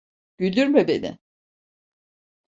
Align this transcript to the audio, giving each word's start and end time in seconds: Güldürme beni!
Güldürme 0.37 0.87
beni! 0.87 1.19